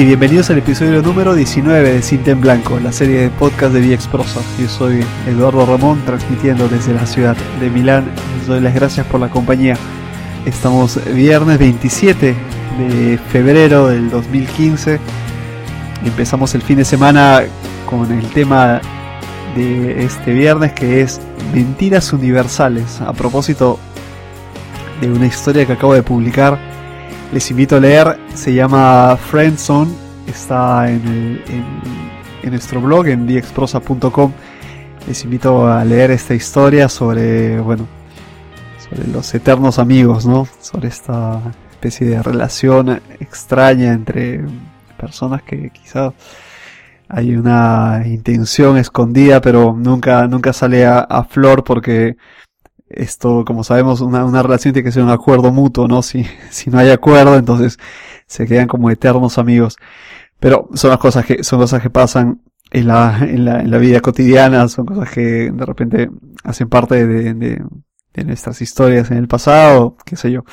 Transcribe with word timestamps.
y 0.00 0.04
bienvenidos 0.06 0.48
al 0.48 0.56
episodio 0.56 1.02
número 1.02 1.34
19 1.34 1.92
de 1.92 2.00
Cinta 2.00 2.30
en 2.30 2.40
Blanco, 2.40 2.80
la 2.80 2.90
serie 2.90 3.20
de 3.20 3.28
podcast 3.28 3.74
de 3.74 3.82
VX 3.82 4.06
Prosa. 4.06 4.40
Yo 4.58 4.66
soy 4.66 5.04
Eduardo 5.26 5.66
Ramón, 5.66 6.00
transmitiendo 6.06 6.70
desde 6.70 6.94
la 6.94 7.04
ciudad 7.04 7.36
de 7.60 7.68
Milán. 7.68 8.10
Les 8.38 8.46
doy 8.46 8.60
las 8.60 8.74
gracias 8.74 9.04
por 9.06 9.20
la 9.20 9.28
compañía. 9.28 9.76
Estamos 10.46 10.98
viernes 11.12 11.58
27 11.58 12.34
de 12.78 13.18
febrero 13.30 13.88
del 13.88 14.08
2015. 14.08 14.98
Empezamos 16.06 16.54
el 16.54 16.62
fin 16.62 16.78
de 16.78 16.86
semana 16.86 17.42
con 17.84 18.10
el 18.10 18.26
tema 18.30 18.80
de 19.54 20.02
este 20.02 20.32
viernes 20.32 20.72
que 20.72 21.02
es 21.02 21.20
Mentiras 21.52 22.10
Universales. 22.14 23.02
A 23.02 23.12
propósito 23.12 23.78
de 25.02 25.12
una 25.12 25.26
historia 25.26 25.66
que 25.66 25.74
acabo 25.74 25.92
de 25.92 26.02
publicar 26.02 26.69
les 27.32 27.50
invito 27.50 27.76
a 27.76 27.80
leer, 27.80 28.18
se 28.34 28.52
llama 28.52 29.16
Friendzone, 29.16 29.90
está 30.26 30.90
en, 30.90 31.40
nuestro 32.42 32.80
blog 32.80 33.06
en 33.06 33.26
diexprosa.com. 33.26 34.32
Les 35.06 35.24
invito 35.24 35.66
a 35.66 35.84
leer 35.84 36.10
esta 36.10 36.34
historia 36.34 36.88
sobre, 36.88 37.60
bueno, 37.60 37.86
sobre 38.88 39.06
los 39.08 39.32
eternos 39.34 39.78
amigos, 39.78 40.26
¿no? 40.26 40.46
Sobre 40.60 40.88
esta 40.88 41.40
especie 41.70 42.08
de 42.08 42.22
relación 42.22 43.00
extraña 43.20 43.92
entre 43.92 44.44
personas 44.98 45.42
que 45.42 45.70
quizás 45.70 46.12
hay 47.08 47.36
una 47.36 48.02
intención 48.06 48.76
escondida, 48.76 49.40
pero 49.40 49.74
nunca, 49.76 50.26
nunca 50.26 50.52
sale 50.52 50.84
a 50.86 51.26
flor 51.28 51.64
porque 51.64 52.16
esto, 52.90 53.44
como 53.44 53.64
sabemos, 53.64 54.00
una, 54.00 54.24
una, 54.24 54.42
relación 54.42 54.74
tiene 54.74 54.84
que 54.84 54.92
ser 54.92 55.02
un 55.02 55.10
acuerdo 55.10 55.52
mutuo, 55.52 55.88
¿no? 55.88 56.02
Si, 56.02 56.24
si 56.50 56.70
no 56.70 56.78
hay 56.78 56.90
acuerdo, 56.90 57.36
entonces 57.36 57.78
se 58.26 58.46
quedan 58.46 58.66
como 58.68 58.90
eternos 58.90 59.38
amigos. 59.38 59.76
Pero 60.40 60.68
son 60.74 60.90
las 60.90 60.98
cosas 60.98 61.24
que, 61.26 61.44
son 61.44 61.60
cosas 61.60 61.82
que 61.82 61.90
pasan 61.90 62.42
en 62.70 62.86
la, 62.88 63.18
en 63.22 63.44
la, 63.44 63.60
en 63.60 63.70
la 63.70 63.78
vida 63.78 64.00
cotidiana, 64.00 64.68
son 64.68 64.86
cosas 64.86 65.10
que 65.10 65.50
de 65.52 65.66
repente 65.66 66.10
hacen 66.44 66.68
parte 66.68 67.06
de, 67.06 67.34
de, 67.34 67.62
de 68.14 68.24
nuestras 68.24 68.60
historias 68.62 69.10
en 69.10 69.18
el 69.18 69.28
pasado, 69.28 69.96
qué 70.04 70.16
sé 70.16 70.30
yo. 70.30 70.44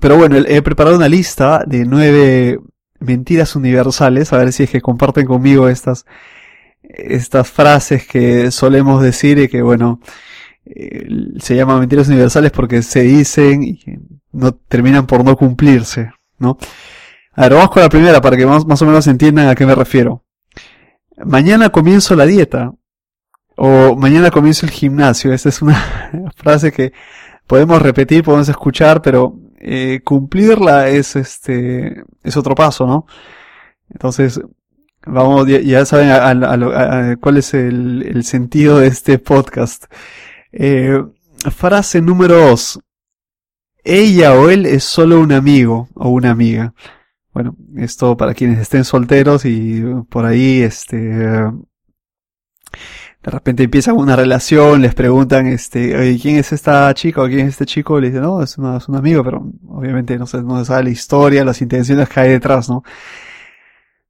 Pero 0.00 0.16
bueno, 0.16 0.36
he 0.36 0.62
preparado 0.62 0.96
una 0.96 1.08
lista 1.08 1.64
de 1.66 1.84
nueve 1.84 2.58
mentiras 3.00 3.56
universales, 3.56 4.32
a 4.32 4.38
ver 4.38 4.52
si 4.52 4.64
es 4.64 4.70
que 4.70 4.80
comparten 4.80 5.26
conmigo 5.26 5.68
estas, 5.68 6.06
estas 6.82 7.50
frases 7.50 8.06
que 8.06 8.50
solemos 8.50 9.02
decir 9.02 9.38
y 9.38 9.48
que 9.48 9.62
bueno, 9.62 10.00
se 10.64 11.56
llaman 11.56 11.80
mentiras 11.80 12.08
universales 12.08 12.52
porque 12.52 12.82
se 12.82 13.02
dicen 13.02 13.62
y 13.64 13.80
no 14.32 14.52
terminan 14.52 15.06
por 15.06 15.24
no 15.24 15.36
cumplirse, 15.36 16.12
¿no? 16.38 16.56
A 17.32 17.42
ver, 17.42 17.54
vamos 17.54 17.70
con 17.70 17.82
la 17.82 17.88
primera 17.88 18.20
para 18.20 18.36
que 18.36 18.46
más, 18.46 18.66
más 18.66 18.80
o 18.82 18.86
menos 18.86 19.06
entiendan 19.06 19.48
a 19.48 19.54
qué 19.54 19.66
me 19.66 19.74
refiero. 19.74 20.24
Mañana 21.24 21.70
comienzo 21.70 22.14
la 22.14 22.26
dieta. 22.26 22.72
O 23.56 23.96
mañana 23.96 24.30
comienzo 24.30 24.66
el 24.66 24.72
gimnasio. 24.72 25.32
Esa 25.32 25.48
es 25.48 25.62
una 25.62 26.30
frase 26.36 26.72
que 26.72 26.92
podemos 27.46 27.80
repetir, 27.80 28.24
podemos 28.24 28.48
escuchar, 28.48 29.02
pero 29.02 29.38
eh, 29.58 30.00
cumplirla 30.04 30.88
es 30.88 31.16
este, 31.16 32.04
es 32.22 32.36
otro 32.36 32.54
paso, 32.54 32.86
¿no? 32.86 33.06
Entonces, 33.90 34.40
vamos, 35.06 35.46
ya, 35.46 35.84
saben 35.84 37.18
cuál 37.20 37.36
es 37.36 37.54
el 37.54 38.24
sentido 38.24 38.78
de 38.78 38.86
este 38.88 39.18
podcast. 39.18 39.84
Eh, 40.52 41.02
frase 41.50 42.00
número 42.00 42.36
2. 42.48 42.80
Ella 43.84 44.34
o 44.34 44.48
él 44.50 44.66
es 44.66 44.84
solo 44.84 45.20
un 45.20 45.32
amigo 45.32 45.88
o 45.94 46.10
una 46.10 46.30
amiga. 46.30 46.74
Bueno, 47.32 47.56
esto 47.76 48.16
para 48.16 48.34
quienes 48.34 48.58
estén 48.60 48.84
solteros 48.84 49.44
y 49.44 49.82
por 50.08 50.26
ahí, 50.26 50.60
este, 50.62 50.96
de 53.22 53.30
repente 53.30 53.62
empiezan 53.62 53.96
una 53.96 54.16
relación, 54.16 54.82
les 54.82 54.94
preguntan, 54.94 55.46
este, 55.46 56.18
¿quién 56.20 56.36
es 56.36 56.52
esta 56.52 56.92
chica 56.94 57.22
o 57.22 57.26
quién 57.26 57.40
es 57.40 57.48
este 57.50 57.66
chico? 57.66 58.00
Le 58.00 58.08
dicen, 58.08 58.22
no, 58.22 58.42
es, 58.42 58.58
un 58.58 58.96
amigo, 58.96 59.24
pero 59.24 59.44
obviamente 59.68 60.18
no 60.18 60.26
se, 60.26 60.42
no 60.42 60.58
se 60.58 60.66
sabe 60.66 60.84
la 60.84 60.90
historia, 60.90 61.44
las 61.44 61.62
intenciones 61.62 62.08
que 62.08 62.20
hay 62.20 62.30
detrás, 62.30 62.68
¿no? 62.68 62.82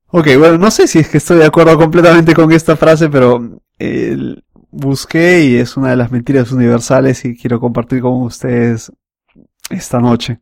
Ok, 0.09 0.29
bueno, 0.39 0.59
no 0.59 0.71
sé 0.71 0.87
si 0.87 0.99
es 0.99 1.09
que 1.09 1.19
estoy 1.19 1.39
de 1.39 1.47
acuerdo 1.47 1.77
completamente 1.79 2.35
con 2.35 2.53
esta 2.53 2.77
frase, 2.77 3.09
pero 3.09 3.61
el, 3.79 4.45
busqué 4.73 5.45
y 5.45 5.57
es 5.57 5.77
una 5.77 5.91
de 5.91 5.97
las 5.97 6.11
mentiras 6.11 6.51
universales 6.51 7.25
y 7.25 7.37
quiero 7.37 7.61
compartir 7.61 8.01
con 8.01 8.23
ustedes 8.23 8.91
esta 9.71 10.01
noche. 10.01 10.41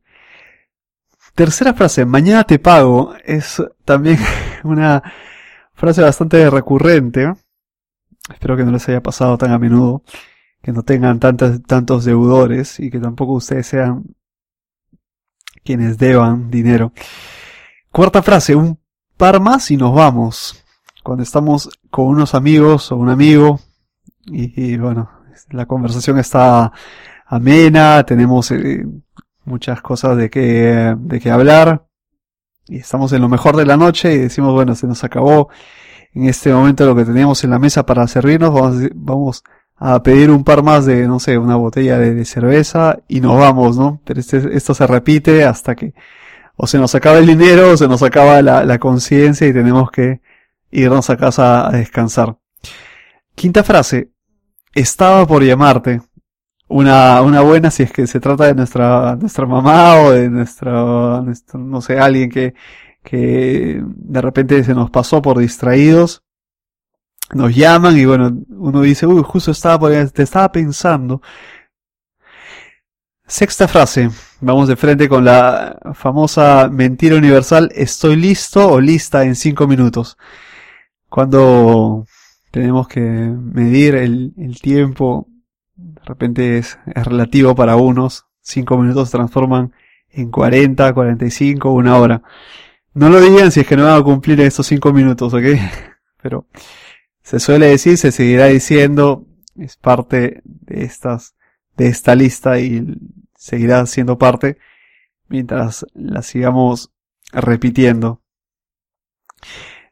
Tercera 1.35 1.75
frase, 1.75 2.07
mañana 2.07 2.45
te 2.45 2.59
pago, 2.59 3.15
es 3.25 3.63
también 3.85 4.19
una 4.65 5.03
frase 5.75 6.01
bastante 6.01 6.49
recurrente. 6.49 7.33
Espero 8.33 8.57
que 8.57 8.65
no 8.65 8.71
les 8.71 8.89
haya 8.89 9.03
pasado 9.03 9.37
tan 9.37 9.51
a 9.51 9.59
menudo, 9.59 10.03
que 10.63 10.73
no 10.73 10.83
tengan 10.83 11.19
tantos, 11.19 11.63
tantos 11.63 12.05
deudores 12.05 12.79
y 12.79 12.91
que 12.91 13.01
tampoco 13.01 13.35
ustedes 13.35 13.67
sean 13.67 14.05
quienes 15.65 15.99
deban 15.99 16.51
dinero. 16.51 16.93
Cuarta 17.91 18.23
frase, 18.23 18.55
un 18.55 18.79
par 19.17 19.41
más 19.41 19.71
y 19.71 19.77
nos 19.77 19.95
vamos. 19.95 20.65
Cuando 21.03 21.23
estamos 21.23 21.71
con 21.91 22.07
unos 22.07 22.35
amigos 22.35 22.93
o 22.93 22.97
un 22.97 23.09
amigo 23.09 23.59
y, 24.27 24.77
bueno, 24.77 25.11
la 25.51 25.67
conversación 25.67 26.19
está 26.19 26.73
amena, 27.27 28.05
tenemos 28.05 28.51
eh, 28.51 28.85
muchas 29.45 29.81
cosas 29.83 30.17
de 30.17 30.31
que, 30.31 30.95
de 30.99 31.21
que 31.21 31.31
hablar 31.31 31.87
y 32.67 32.79
estamos 32.79 33.13
en 33.13 33.23
lo 33.23 33.29
mejor 33.29 33.57
de 33.57 33.67
la 33.67 33.77
noche 33.77 34.13
y 34.15 34.19
decimos, 34.19 34.55
bueno, 34.55 34.75
se 34.75 34.87
nos 34.87 35.03
acabó 35.03 35.49
en 36.15 36.29
este 36.29 36.53
momento 36.53 36.87
lo 36.87 36.95
que 36.95 37.05
teníamos 37.05 37.43
en 37.45 37.51
la 37.51 37.59
mesa 37.59 37.85
para 37.85 38.07
servirnos, 38.07 38.53
vamos, 38.53 38.89
vamos 38.95 39.45
a 39.77 40.03
pedir 40.03 40.31
un 40.31 40.45
par 40.45 40.63
más 40.63 40.87
de, 40.87 41.07
no 41.09 41.19
sé, 41.19 41.39
una 41.39 41.57
botella 41.57 41.99
de, 41.99 42.25
cerveza 42.25 42.99
y 43.09 43.21
nos 43.21 43.39
vamos, 43.39 43.77
¿no? 43.77 44.01
Pero 44.05 44.21
este, 44.21 44.57
esto 44.57 44.75
se 44.75 44.87
repite 44.87 45.45
hasta 45.45 45.75
que 45.75 45.95
o 46.57 46.67
se 46.67 46.79
nos 46.79 46.95
acaba 46.95 47.19
el 47.19 47.27
dinero 47.27 47.71
o 47.71 47.77
se 47.77 47.89
nos 47.89 48.03
acaba 48.03 48.43
la, 48.43 48.65
la 48.65 48.79
conciencia 48.79 49.47
y 49.47 49.53
tenemos 49.53 49.91
que 49.91 50.21
irnos 50.71 51.09
a 51.11 51.17
casa 51.17 51.67
a 51.67 51.73
descansar. 51.73 52.37
Quinta 53.41 53.65
frase, 53.65 54.11
estaba 54.75 55.27
por 55.27 55.43
llamarte. 55.43 56.03
Una, 56.69 57.23
una 57.23 57.41
buena 57.41 57.71
si 57.71 57.85
es 57.85 57.91
que 57.91 58.07
se 58.07 58.21
trata 58.21 58.45
de 58.45 58.55
nuestra, 58.55 59.17
nuestra 59.17 59.47
mamá 59.47 59.97
o 60.03 60.11
de 60.11 60.29
nuestra, 60.29 61.25
no 61.55 61.81
sé, 61.81 61.99
alguien 61.99 62.29
que, 62.29 62.53
que 63.03 63.83
de 63.83 64.21
repente 64.21 64.63
se 64.63 64.75
nos 64.75 64.91
pasó 64.91 65.23
por 65.23 65.39
distraídos. 65.39 66.23
Nos 67.33 67.57
llaman 67.57 67.97
y 67.97 68.05
bueno, 68.05 68.31
uno 68.51 68.83
dice, 68.83 69.07
uy, 69.07 69.23
justo 69.25 69.53
estaba 69.53 69.79
por 69.79 70.11
te 70.11 70.23
estaba 70.23 70.53
pensando. 70.53 71.23
Sexta 73.27 73.69
frase. 73.69 74.11
Vamos 74.43 74.69
de 74.69 74.77
frente 74.77 75.09
con 75.09 75.25
la 75.25 75.79
famosa 75.95 76.69
mentira 76.71 77.17
universal. 77.17 77.71
Estoy 77.75 78.17
listo 78.17 78.71
o 78.71 78.79
lista 78.79 79.25
en 79.25 79.35
cinco 79.35 79.67
minutos. 79.67 80.19
Cuando 81.09 82.05
tenemos 82.51 82.89
que 82.89 83.01
medir 83.01 83.95
el, 83.95 84.33
el 84.37 84.61
tiempo, 84.61 85.29
de 85.77 86.01
repente 86.05 86.59
es, 86.59 86.79
es, 86.87 87.07
relativo 87.07 87.55
para 87.55 87.77
unos, 87.77 88.27
cinco 88.41 88.77
minutos 88.79 89.11
se 89.11 89.17
transforman 89.17 89.73
en 90.11 90.31
40, 90.31 90.93
45, 90.93 91.73
una 91.73 91.97
hora. 91.99 92.23
No 92.93 93.09
lo 93.09 93.21
digan 93.21 93.53
si 93.53 93.61
es 93.61 93.67
que 93.67 93.77
no 93.77 93.85
van 93.85 94.01
a 94.01 94.05
cumplir 94.05 94.41
estos 94.41 94.67
cinco 94.67 94.93
minutos, 94.93 95.33
¿ok? 95.33 95.45
Pero 96.23 96.47
se 97.23 97.39
suele 97.39 97.67
decir, 97.67 97.97
se 97.97 98.13
seguirá 98.13 98.47
diciendo, 98.47 99.27
es 99.57 99.77
parte 99.77 100.43
de 100.45 100.85
estas, 100.85 101.35
de 101.77 101.87
esta 101.89 102.15
lista 102.15 102.59
y 102.59 102.85
seguirá 103.37 103.87
siendo 103.87 104.19
parte 104.19 104.59
mientras 105.29 105.87
la 105.95 106.23
sigamos 106.23 106.93
repitiendo. 107.33 108.23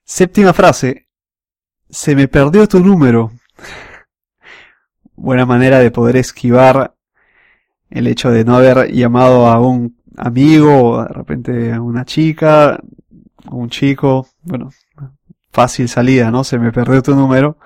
Séptima 0.05 0.53
frase, 0.53 1.08
se 1.91 2.15
me 2.15 2.29
perdió 2.29 2.67
tu 2.69 2.81
número. 2.81 3.33
Buena 5.17 5.47
manera 5.47 5.79
de 5.79 5.91
poder 5.91 6.17
esquivar 6.17 6.95
el 7.91 8.07
hecho 8.07 8.31
de 8.31 8.45
no 8.45 8.57
haber 8.57 8.93
llamado 8.93 9.47
a 9.47 9.61
un 9.61 9.97
amigo 10.17 10.93
o 10.93 11.03
de 11.03 11.09
repente 11.09 11.73
a 11.73 11.81
una 11.81 12.05
chica, 12.05 12.75
a 12.75 13.55
un 13.55 13.71
chico. 13.71 14.29
Bueno, 14.43 14.71
fácil 15.51 15.89
salida, 15.89 16.31
¿no? 16.31 16.45
Se 16.45 16.59
me 16.59 16.73
perdió 16.73 17.03
tu 17.03 17.15
número. 17.15 17.59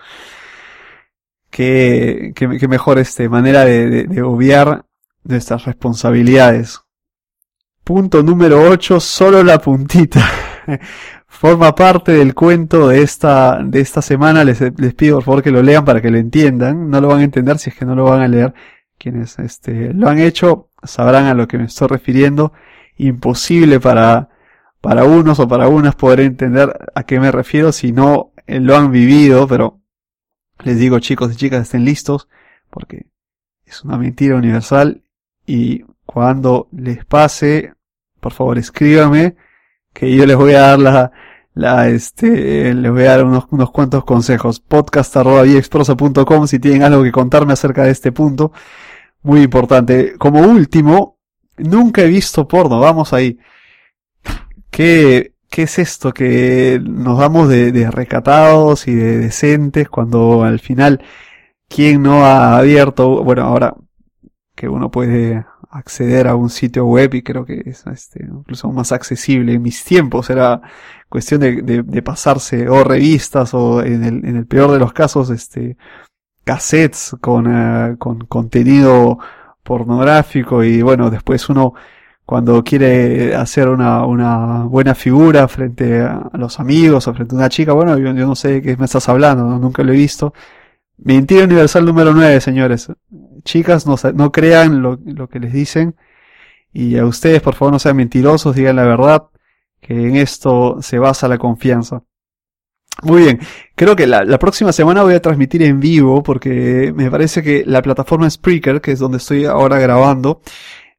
Qué, 1.50 2.32
qué, 2.34 2.68
mejor 2.68 2.98
este, 2.98 3.28
manera 3.28 3.64
de, 3.66 4.04
de 4.06 4.22
obviar 4.22 4.86
nuestras 5.24 5.66
responsabilidades. 5.66 6.80
Punto 7.84 8.22
número 8.22 8.62
8, 8.62 9.00
solo 9.00 9.42
la 9.42 9.58
puntita. 9.58 10.24
forma 11.42 11.74
parte 11.74 12.12
del 12.12 12.34
cuento 12.34 12.86
de 12.86 13.02
esta, 13.02 13.60
de 13.64 13.80
esta 13.80 14.00
semana. 14.00 14.44
Les, 14.44 14.60
les 14.78 14.94
pido 14.94 15.16
por 15.16 15.24
favor 15.24 15.42
que 15.42 15.50
lo 15.50 15.60
lean 15.60 15.84
para 15.84 16.00
que 16.00 16.08
lo 16.08 16.16
entiendan. 16.16 16.88
No 16.88 17.00
lo 17.00 17.08
van 17.08 17.18
a 17.18 17.24
entender 17.24 17.58
si 17.58 17.70
es 17.70 17.76
que 17.76 17.84
no 17.84 17.96
lo 17.96 18.04
van 18.04 18.22
a 18.22 18.28
leer. 18.28 18.54
Quienes 18.96 19.40
este, 19.40 19.92
lo 19.92 20.08
han 20.08 20.20
hecho 20.20 20.70
sabrán 20.84 21.24
a 21.24 21.34
lo 21.34 21.48
que 21.48 21.58
me 21.58 21.64
estoy 21.64 21.88
refiriendo. 21.88 22.52
Imposible 22.96 23.80
para, 23.80 24.28
para 24.80 25.02
unos 25.02 25.40
o 25.40 25.48
para 25.48 25.66
unas 25.66 25.96
poder 25.96 26.20
entender 26.20 26.78
a 26.94 27.02
qué 27.02 27.18
me 27.18 27.32
refiero 27.32 27.72
si 27.72 27.90
no 27.90 28.32
eh, 28.46 28.60
lo 28.60 28.76
han 28.76 28.92
vivido, 28.92 29.48
pero 29.48 29.80
les 30.62 30.78
digo 30.78 31.00
chicos 31.00 31.32
y 31.32 31.36
chicas 31.36 31.62
estén 31.62 31.84
listos 31.84 32.28
porque 32.70 33.06
es 33.64 33.82
una 33.82 33.98
mentira 33.98 34.36
universal 34.36 35.02
y 35.44 35.82
cuando 36.06 36.68
les 36.70 37.04
pase, 37.04 37.74
por 38.20 38.32
favor 38.32 38.58
escríbame 38.58 39.34
que 39.92 40.14
yo 40.14 40.24
les 40.24 40.36
voy 40.36 40.52
a 40.52 40.60
dar 40.60 40.78
la, 40.78 41.12
la 41.54 41.88
este, 41.88 42.74
les 42.74 42.92
voy 42.92 43.02
a 43.04 43.16
dar 43.16 43.24
unos, 43.24 43.44
unos 43.50 43.70
cuantos 43.70 44.04
consejos. 44.04 44.60
Podcast 44.60 45.16
arroba 45.16 45.44
si 46.46 46.58
tienen 46.58 46.82
algo 46.82 47.02
que 47.02 47.12
contarme 47.12 47.52
acerca 47.52 47.84
de 47.84 47.90
este 47.90 48.12
punto. 48.12 48.52
Muy 49.22 49.42
importante. 49.42 50.16
Como 50.18 50.40
último, 50.40 51.18
nunca 51.58 52.02
he 52.02 52.08
visto 52.08 52.48
porno. 52.48 52.80
Vamos 52.80 53.12
ahí. 53.12 53.38
¿Qué, 54.70 55.34
qué 55.50 55.62
es 55.64 55.78
esto? 55.78 56.12
Que 56.12 56.80
nos 56.82 57.18
damos 57.18 57.48
de, 57.48 57.72
de 57.72 57.90
recatados 57.90 58.88
y 58.88 58.94
de 58.94 59.18
decentes 59.18 59.88
cuando 59.88 60.44
al 60.44 60.60
final, 60.60 61.04
¿quién 61.68 62.02
no 62.02 62.24
ha 62.24 62.58
abierto? 62.58 63.22
Bueno, 63.24 63.42
ahora 63.42 63.74
que 64.54 64.68
uno 64.68 64.90
puede 64.90 65.44
acceder 65.72 66.28
a 66.28 66.36
un 66.36 66.50
sitio 66.50 66.84
web 66.84 67.14
y 67.14 67.22
creo 67.22 67.44
que 67.46 67.62
es 67.64 67.84
este, 67.86 68.24
incluso 68.24 68.70
más 68.70 68.92
accesible. 68.92 69.54
En 69.54 69.62
mis 69.62 69.82
tiempos 69.84 70.30
era 70.30 70.60
cuestión 71.08 71.40
de, 71.40 71.82
de, 71.82 72.02
pasarse 72.02 72.68
o 72.68 72.84
revistas 72.84 73.54
o 73.54 73.82
en 73.82 74.04
el, 74.04 74.24
en 74.24 74.36
el 74.36 74.46
peor 74.46 74.70
de 74.72 74.78
los 74.78 74.92
casos 74.92 75.30
este 75.30 75.76
cassettes 76.44 77.16
con, 77.20 77.46
eh, 77.48 77.96
con 77.98 78.20
contenido 78.26 79.18
pornográfico 79.62 80.64
y 80.64 80.82
bueno 80.82 81.10
después 81.10 81.48
uno 81.48 81.74
cuando 82.26 82.62
quiere 82.64 83.34
hacer 83.34 83.68
una, 83.68 84.04
una 84.06 84.64
buena 84.64 84.94
figura 84.94 85.48
frente 85.48 86.00
a 86.00 86.30
los 86.34 86.60
amigos 86.60 87.06
o 87.08 87.14
frente 87.14 87.34
a 87.34 87.38
una 87.38 87.48
chica, 87.48 87.72
bueno, 87.72 87.98
yo, 87.98 88.12
no 88.14 88.34
sé 88.36 88.48
de 88.48 88.62
qué 88.62 88.76
me 88.76 88.84
estás 88.86 89.08
hablando, 89.08 89.44
nunca 89.58 89.82
lo 89.82 89.92
he 89.92 89.96
visto. 89.96 90.32
Mentira 90.98 91.44
universal 91.44 91.84
número 91.84 92.14
9, 92.14 92.40
señores 92.40 92.88
chicas, 93.44 93.86
no, 93.86 93.96
no 94.14 94.32
crean 94.32 94.82
lo, 94.82 95.28
que 95.28 95.40
les 95.40 95.52
dicen. 95.52 95.96
Y 96.72 96.96
a 96.96 97.04
ustedes, 97.04 97.42
por 97.42 97.54
favor, 97.54 97.72
no 97.72 97.78
sean 97.78 97.96
mentirosos, 97.96 98.56
digan 98.56 98.76
la 98.76 98.84
verdad, 98.84 99.24
que 99.80 99.94
en 99.94 100.16
esto 100.16 100.78
se 100.80 100.98
basa 100.98 101.28
la 101.28 101.38
confianza. 101.38 102.02
Muy 103.02 103.22
bien, 103.22 103.40
creo 103.74 103.96
que 103.96 104.06
la, 104.06 104.22
la, 104.24 104.38
próxima 104.38 104.70
semana 104.72 105.02
voy 105.02 105.14
a 105.14 105.22
transmitir 105.22 105.62
en 105.62 105.80
vivo 105.80 106.22
porque 106.22 106.92
me 106.94 107.10
parece 107.10 107.42
que 107.42 107.64
la 107.66 107.80
plataforma 107.82 108.28
Spreaker, 108.28 108.80
que 108.80 108.92
es 108.92 108.98
donde 108.98 109.16
estoy 109.16 109.46
ahora 109.46 109.78
grabando, 109.78 110.42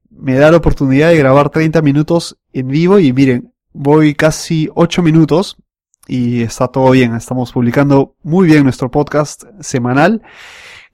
me 0.09 0.35
da 0.35 0.51
la 0.51 0.57
oportunidad 0.57 1.09
de 1.09 1.17
grabar 1.17 1.49
30 1.49 1.81
minutos 1.81 2.37
en 2.51 2.67
vivo 2.67 2.99
y 2.99 3.13
miren, 3.13 3.53
voy 3.73 4.15
casi 4.15 4.69
8 4.73 5.01
minutos 5.03 5.57
y 6.07 6.41
está 6.41 6.67
todo 6.67 6.91
bien, 6.91 7.15
estamos 7.15 7.51
publicando 7.51 8.15
muy 8.23 8.47
bien 8.47 8.63
nuestro 8.63 8.91
podcast 8.91 9.43
semanal 9.59 10.21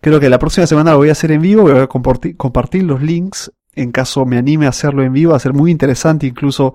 Creo 0.02 0.20
que 0.20 0.30
la 0.30 0.40
próxima 0.40 0.66
semana 0.66 0.92
lo 0.92 0.98
voy 0.98 1.10
a 1.10 1.14
hacer 1.14 1.32
en 1.32 1.42
vivo, 1.42 1.64
voy 1.64 1.80
a 1.80 1.88
compartir, 1.88 2.84
los 2.84 3.02
links 3.02 3.52
en 3.76 3.92
caso 3.92 4.26
me 4.26 4.38
anime 4.38 4.66
a 4.66 4.70
hacerlo 4.70 5.04
en 5.04 5.14
vivo, 5.14 5.32
va 5.32 5.38
a 5.38 5.42
ser 5.42 5.54
muy 5.54 5.72
interesante 5.72 6.28
incluso 6.28 6.74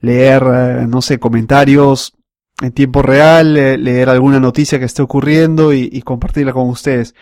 leer, 0.00 0.42
eh, 0.42 0.86
no 0.86 1.02
sé, 1.02 1.18
comentarios 1.18 2.14
en 2.60 2.72
tiempo 2.72 3.02
real, 3.02 3.54
leer 3.54 4.08
alguna 4.08 4.38
noticia 4.38 4.78
que 4.78 4.84
esté 4.84 5.02
ocurriendo 5.02 5.72
y, 5.72 5.88
y, 5.90 6.02
compartirla 6.02 6.52
con 6.52 6.68
ustedes. 6.68 7.14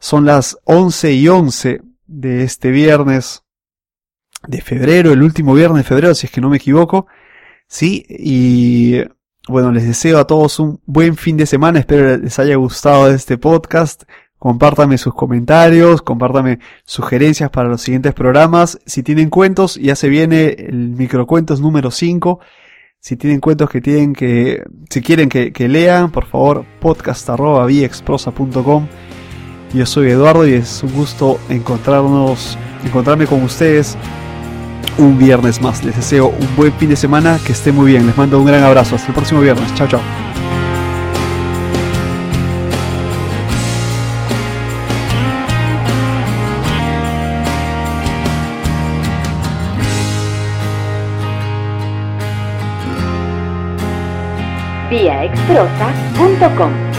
Son 0.00 0.24
las 0.24 0.58
11 0.64 1.12
y 1.12 1.28
11 1.28 1.82
de 2.06 2.42
este 2.42 2.70
viernes 2.70 3.44
de 4.46 4.60
febrero, 4.60 5.12
el 5.12 5.22
último 5.22 5.54
viernes 5.54 5.84
de 5.84 5.88
febrero, 5.88 6.14
si 6.14 6.26
es 6.26 6.32
que 6.32 6.40
no 6.40 6.50
me 6.50 6.56
equivoco. 6.56 7.06
Sí, 7.68 8.04
y 8.08 9.02
bueno, 9.48 9.72
les 9.72 9.86
deseo 9.86 10.18
a 10.18 10.26
todos 10.26 10.58
un 10.58 10.80
buen 10.84 11.16
fin 11.16 11.36
de 11.36 11.46
semana, 11.46 11.78
espero 11.78 12.16
les 12.16 12.38
haya 12.38 12.56
gustado 12.56 13.08
este 13.08 13.38
podcast. 13.38 14.04
Compártame 14.42 14.98
sus 14.98 15.14
comentarios, 15.14 16.02
compártame 16.02 16.58
sugerencias 16.84 17.48
para 17.48 17.68
los 17.68 17.80
siguientes 17.80 18.12
programas. 18.12 18.76
Si 18.86 19.04
tienen 19.04 19.30
cuentos, 19.30 19.76
ya 19.76 19.94
se 19.94 20.08
viene 20.08 20.56
el 20.58 20.96
microcuentos 20.96 21.60
número 21.60 21.92
5. 21.92 22.40
Si 22.98 23.16
tienen 23.16 23.38
cuentos 23.38 23.70
que 23.70 23.80
tienen 23.80 24.14
que, 24.14 24.64
si 24.90 25.00
quieren 25.00 25.28
que, 25.28 25.52
lean, 25.68 26.10
por 26.10 26.26
favor, 26.26 26.64
podcast.viexprosa.com. 26.80 28.88
Yo 29.74 29.86
soy 29.86 30.10
Eduardo 30.10 30.44
y 30.44 30.54
es 30.54 30.82
un 30.82 30.92
gusto 30.92 31.38
encontrarnos, 31.48 32.58
encontrarme 32.84 33.28
con 33.28 33.44
ustedes 33.44 33.96
un 34.98 35.18
viernes 35.18 35.62
más. 35.62 35.84
Les 35.84 35.94
deseo 35.94 36.30
un 36.30 36.56
buen 36.56 36.72
fin 36.72 36.88
de 36.88 36.96
semana, 36.96 37.38
que 37.46 37.52
esté 37.52 37.70
muy 37.70 37.92
bien. 37.92 38.08
Les 38.08 38.16
mando 38.16 38.40
un 38.40 38.46
gran 38.46 38.64
abrazo. 38.64 38.96
Hasta 38.96 39.06
el 39.06 39.14
próximo 39.14 39.40
viernes. 39.40 39.72
Chao, 39.76 39.86
chao. 39.86 40.31
viaexprosa.com. 54.92 56.91